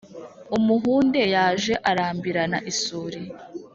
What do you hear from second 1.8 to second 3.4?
arambirana isuri